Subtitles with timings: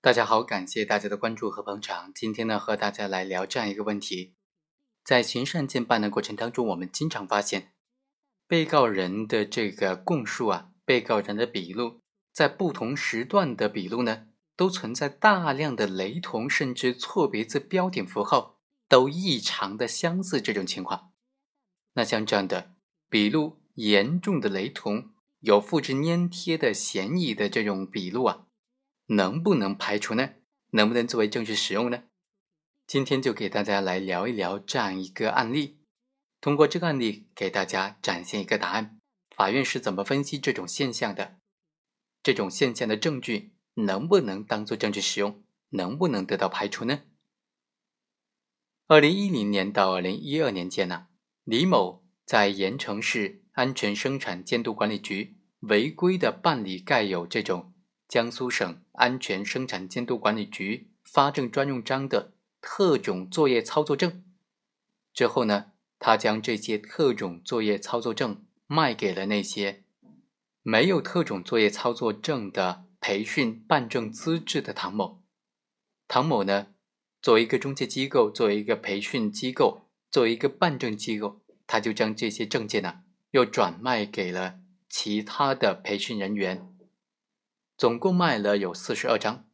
[0.00, 2.12] 大家好，感谢大家的关注和捧场。
[2.14, 4.36] 今天呢，和大家来聊这样一个问题：
[5.02, 7.72] 在刑事案件办案过程当中，我们经常发现，
[8.46, 11.98] 被告人的这个供述啊，被告人的笔录，
[12.32, 21.10] 在不同时段的笔录呢，都存在大量的雷同，甚至错别字、标点符号都异常的相似这种情况。
[21.94, 22.76] 那像这样的
[23.10, 25.10] 笔录严重的雷同。
[25.40, 28.47] 有复制粘贴的嫌疑的这种笔录啊，
[29.08, 30.30] 能不能排除呢？
[30.70, 32.04] 能不能作为证据使用呢？
[32.86, 35.80] 今天就给大家来聊一聊这样一个案例，
[36.40, 38.98] 通过这个案例给大家展现一个答案：
[39.34, 41.36] 法院是怎么分析这种现象的？
[42.22, 45.42] 这种现象的证据能不能当做证据使用？
[45.70, 47.02] 能不能得到排除呢？
[48.86, 51.08] 二零一零年到二零一二年间呢，
[51.44, 53.42] 李某在盐城市。
[53.58, 57.74] 安全生产监督管理局违规的办理盖有这种
[58.08, 64.24] 江苏省安全生产监督管理局发证专用章的特种作业操作证，
[65.12, 69.84] 之后呢，他将这些特种作业操作证卖给了那些
[70.62, 75.22] 没有特种作业操作证的培训办证资质的唐某。
[76.08, 76.68] 唐某呢，
[77.20, 83.02] 作为一个中介机构，作为一个培训机构，作为一个办证机构，他就将这些证件呢。
[83.32, 86.74] 又转卖给了其他的培训人员，
[87.78, 89.48] 总共卖了有四十二张。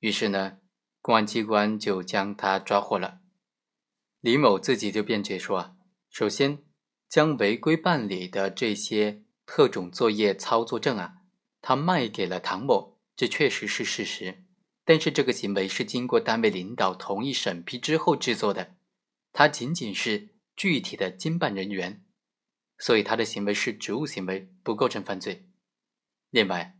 [0.00, 0.58] 于是呢，
[1.00, 3.20] 公安机关就将他抓获了。
[4.20, 5.76] 李某自己就辩解说啊，
[6.10, 6.62] 首先
[7.08, 11.22] 将违规办理的这些特种作业操作证啊，
[11.62, 14.44] 他卖给了唐某，这确实是事实。
[14.84, 18.76] 但是这个行为是经过单位领导同意审批之后制作的，
[19.32, 22.04] 他仅仅是具体的经办人员。
[22.78, 25.48] 所以他的行为是职务行为，不构成犯罪。
[26.30, 26.76] 另外，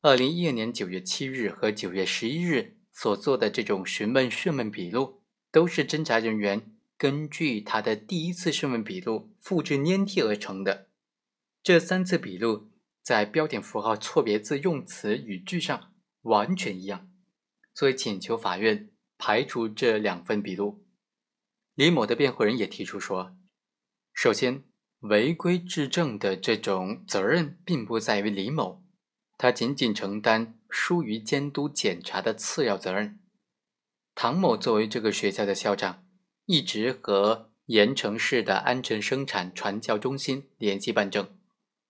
[0.00, 10.88] 二零一二年九月七日和九月十一日所做的这种询问讯问笔录，都是侦查人员根据他的第一次讯问笔录复制粘贴而成的。
[11.64, 12.70] 这三次笔录
[13.02, 15.92] 在标点符号、错别字、用词、语句上
[16.22, 17.10] 完全一样，
[17.74, 20.86] 所以请求法院排除这两份笔录。
[21.74, 23.36] 李某的辩护人也提出说，
[24.12, 24.62] 首先。
[25.02, 28.82] 违规质证的这种责任并不在于李某，
[29.38, 33.20] 他仅仅承担疏于监督检查的次要责任。
[34.16, 36.04] 唐某作为这个学校的校长，
[36.46, 41.38] 一直和盐城市的安全生产传教中心联系办证，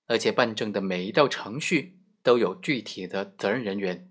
[0.07, 4.11] 而且办证的每一道程序都有具体的责任人员，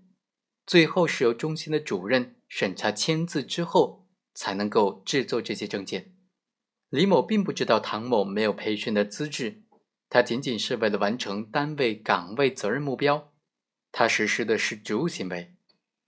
[0.66, 6.16] 最后是由中心的主任审查签字之后，才能够制作这些证件。
[6.88, 9.62] 李某并不知道唐某没有培训的资质，
[10.10, 13.32] 他仅仅是为了完成单位岗位责任目标，
[13.92, 15.54] 他实施的是职务行为，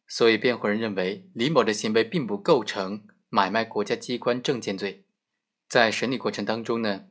[0.07, 5.05] 所以辩护人认为李某的行为并不构成买卖国家机关证件罪。
[5.69, 7.07] 在审理过程当中呢，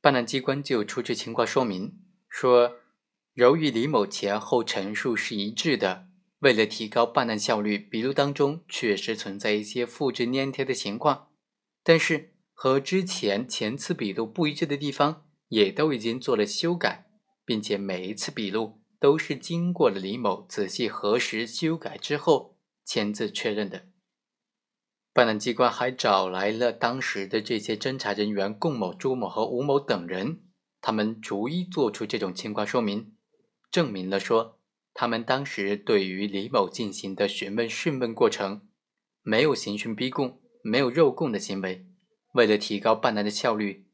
[0.00, 1.98] 办案机关就出具情况说明，
[2.28, 2.76] 说
[3.34, 6.08] 由于李某前后陈述是一致的，
[6.40, 11.28] 为了提高办案效率，笔录当中确实存在一些复制粘贴的情况，
[11.82, 12.30] 但是。
[12.54, 17.04] 和之前前次笔录不一致的地方，也都已经做了修改，
[17.44, 23.84] 并且每一次笔录都是经过了李某仔细核实、修改之后签字确认的。
[25.12, 30.40] 办案机关还找来了当时的这些侦查人员龚某、朱某和吴某等人，
[30.80, 33.12] 他们逐一做出这种情况说明，
[33.70, 34.58] 证明了说
[34.94, 38.66] 他们当时对于李某进行的询问讯问过程，
[39.20, 41.86] 没有刑讯逼供，没有肉供的行为。
[42.32, 43.86] 为了提高办案的效率，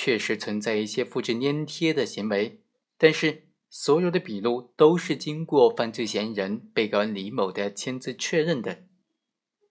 [0.00, 2.60] 确实存在一些复制粘贴的行为，
[2.96, 8.84] 但是所有的笔录都是经过犯罪嫌疑人被告人李某的签字确认的。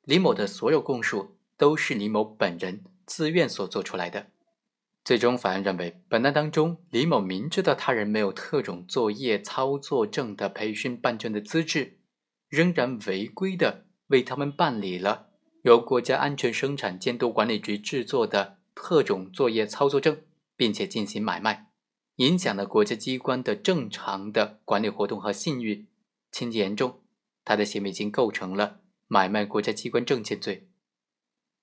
[0.03, 4.27] 李某的所有供述都是李某本人自愿所做出来的。
[5.05, 11.99] 最终，法院认为，本案当中，李某明知道他人没有特种作业操作证的培训办证的资质，
[12.49, 15.29] 仍然违规的为他们办理了。
[15.61, 20.19] 由国家安全生产监督管理局制作的特种作业操作证，
[20.57, 21.69] 并且进行买卖，
[22.15, 25.85] 影响了国家机关的正常的管理活动和信誉，
[26.31, 26.99] 情节严重，
[27.45, 30.67] 他的行为已经构成了买卖国家机关证件罪。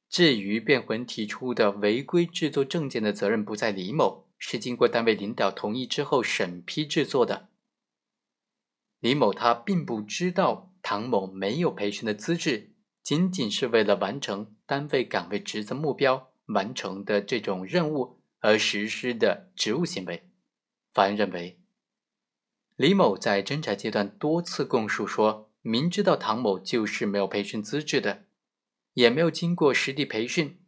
[0.09, 7.49] 至于辩护人提出的违规制作证件的责任不在李某，是经过单位领导同意之后审批制作的。
[9.01, 12.71] 李某他并不知道唐某没有培训的资质。
[13.03, 20.29] 仅仅是为了完成单位岗位职责目标完成的这种任务而实施的职务行为，
[20.93, 21.59] 法院认为，
[22.77, 28.27] 李某在侦查阶段多次供述说明知道唐某就是没有培训资质的，
[28.93, 30.59] 也没有经过实地培训，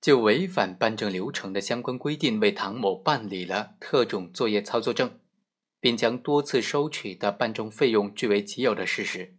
[0.00, 5.18] 就违反办证流程的相关规定，为唐某办理了特种作业操作证，
[5.80, 9.34] 并将多次收取的办证费用据为己有的事实。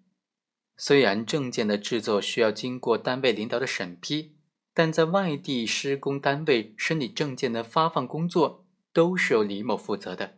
[0.75, 4.35] 虽然证件的制作需要经过单位领导的审批，
[4.73, 10.38] 但在外地施工单位审理证件的发放工作都是由李某负责的。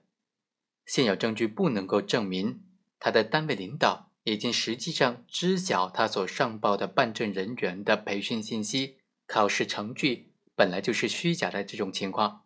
[0.85, 2.63] 现有证据不能够证明
[2.99, 4.09] 他的单位领导。
[4.25, 12.43] 已经实际上知晓他所上报的办证人员的培训信息、考试程序本来就是虚假的这种情况，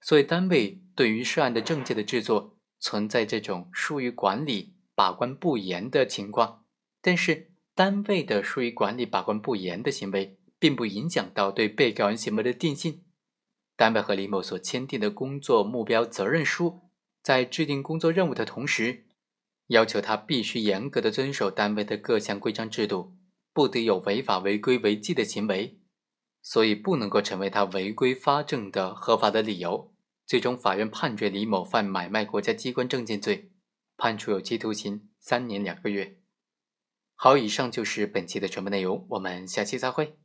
[0.00, 6.64] 所以单位对于涉案的证件的制作存在这种疏于管理、把关不严的情况。
[7.00, 13.04] 但是，单位的疏于管理、把关不严的行为，并不影响到对被告人行为的定性。
[13.76, 16.90] 单位和李某所签订的工作目标责任书，
[17.22, 19.04] 在制定工作任务的同时。
[19.68, 23.16] 要求他必须严格的遵守单位的各项规章制度，
[23.52, 25.80] 不得有违法违规违纪的行为，
[26.40, 29.92] 所以不能够成为他违规发证的合法的理由。
[30.24, 33.50] 最终，法院判决李某犯买卖国家机关证件罪，
[33.96, 36.20] 判处有期徒刑三年两个月。
[37.16, 40.16] 好，以上就是本期的全部内容，我们下期再会。